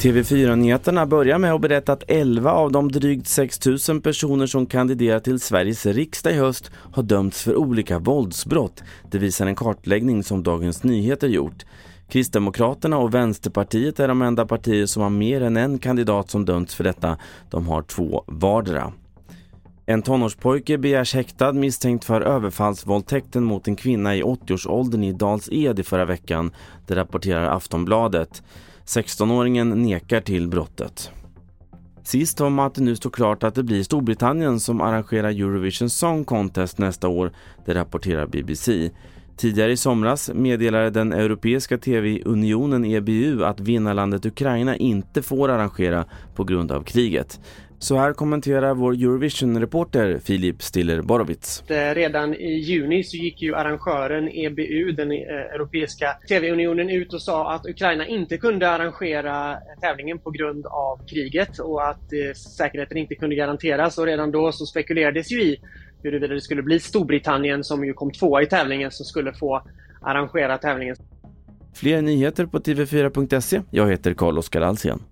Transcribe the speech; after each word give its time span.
TV4-nyheterna 0.00 1.06
börjar 1.06 1.38
med 1.38 1.54
att 1.54 1.60
berätta 1.60 1.92
att 1.92 2.04
11 2.08 2.52
av 2.52 2.72
de 2.72 2.92
drygt 2.92 3.26
6 3.26 3.66
000 3.88 4.00
personer 4.00 4.46
som 4.46 4.66
kandiderar 4.66 5.20
till 5.20 5.40
Sveriges 5.40 5.86
riksdag 5.86 6.32
i 6.32 6.36
höst 6.36 6.70
har 6.74 7.02
dömts 7.02 7.42
för 7.42 7.56
olika 7.56 7.98
våldsbrott. 7.98 8.82
Det 9.10 9.18
visar 9.18 9.46
en 9.46 9.54
kartläggning 9.54 10.24
som 10.24 10.42
Dagens 10.42 10.84
Nyheter 10.84 11.28
gjort. 11.28 11.64
Kristdemokraterna 12.08 12.98
och 12.98 13.14
Vänsterpartiet 13.14 14.00
är 14.00 14.08
de 14.08 14.22
enda 14.22 14.46
partier 14.46 14.86
som 14.86 15.02
har 15.02 15.10
mer 15.10 15.40
än 15.40 15.56
en 15.56 15.78
kandidat 15.78 16.30
som 16.30 16.44
dömts 16.44 16.74
för 16.74 16.84
detta. 16.84 17.16
De 17.50 17.68
har 17.68 17.82
två 17.82 18.24
vardera. 18.26 18.92
En 19.90 20.02
tonårspojke 20.02 20.78
begärs 20.78 21.14
häktad 21.14 21.52
misstänkt 21.52 22.04
för 22.04 22.20
överfallsvåldtäkten 22.20 23.44
mot 23.44 23.68
en 23.68 23.76
kvinna 23.76 24.16
i 24.16 24.22
80-årsåldern 24.22 25.04
i 25.04 25.12
Dals 25.12 25.48
Ed 25.52 25.78
i 25.78 25.82
förra 25.82 26.04
veckan. 26.04 26.50
Det 26.86 26.96
rapporterar 26.96 27.56
Aftonbladet. 27.56 28.42
16-åringen 28.84 29.74
nekar 29.74 30.20
till 30.20 30.48
brottet. 30.48 31.10
Sist 32.02 32.40
om 32.40 32.58
att 32.58 32.74
det 32.74 32.82
nu 32.82 32.96
står 32.96 33.10
klart 33.10 33.42
att 33.42 33.54
det 33.54 33.62
blir 33.62 33.82
Storbritannien 33.82 34.60
som 34.60 34.80
arrangerar 34.80 35.28
Eurovision 35.28 35.90
Song 35.90 36.24
Contest 36.24 36.78
nästa 36.78 37.08
år, 37.08 37.32
det 37.66 37.74
rapporterar 37.74 38.26
BBC. 38.26 38.90
Tidigare 39.40 39.72
i 39.72 39.76
somras 39.76 40.30
meddelade 40.34 40.90
den 40.90 41.12
europeiska 41.12 41.78
tv-unionen 41.78 42.84
EBU 42.84 43.44
att 43.44 43.60
vinnarlandet 43.60 44.26
Ukraina 44.26 44.76
inte 44.76 45.22
får 45.22 45.48
arrangera 45.48 46.04
på 46.34 46.44
grund 46.44 46.72
av 46.72 46.82
kriget. 46.82 47.40
Så 47.78 47.96
här 47.96 48.12
kommenterar 48.12 48.74
vår 48.74 48.92
Eurovision-reporter 48.92 50.18
Filip 50.18 50.62
Stiller 50.62 51.02
Borovits. 51.02 51.64
Redan 51.68 52.34
i 52.34 52.58
juni 52.58 53.04
så 53.04 53.16
gick 53.16 53.42
ju 53.42 53.54
arrangören 53.54 54.28
EBU, 54.28 54.92
den 54.92 55.12
eh, 55.12 55.18
Europeiska 55.54 56.16
TV-unionen, 56.28 56.90
ut 56.90 57.14
och 57.14 57.22
sa 57.22 57.52
att 57.52 57.66
Ukraina 57.66 58.06
inte 58.06 58.36
kunde 58.36 58.70
arrangera 58.70 59.56
tävlingen 59.80 60.18
på 60.18 60.30
grund 60.30 60.66
av 60.66 61.06
kriget 61.06 61.58
och 61.58 61.88
att 61.88 62.12
eh, 62.12 62.34
säkerheten 62.56 62.96
inte 62.96 63.14
kunde 63.14 63.36
garanteras. 63.36 63.98
Och 63.98 64.06
redan 64.06 64.30
då 64.30 64.52
så 64.52 64.66
spekulerades 64.66 65.32
ju 65.32 65.42
i 65.42 65.60
huruvida 66.02 66.34
det 66.34 66.40
skulle 66.40 66.62
bli 66.62 66.80
Storbritannien, 66.80 67.64
som 67.64 67.84
ju 67.84 67.92
kom 67.92 68.10
tvåa 68.10 68.42
i 68.42 68.46
tävlingen, 68.46 68.90
som 68.90 69.06
skulle 69.06 69.32
få 69.32 69.62
arrangera 70.02 70.58
tävlingen. 70.58 70.96
Fler 71.74 72.02
nyheter 72.02 72.46
på 72.46 72.58
tv4.se. 72.58 73.62
Jag 73.70 73.90
heter 73.90 74.14
Carl-Oskar 74.14 74.60
Alsén. 74.60 75.02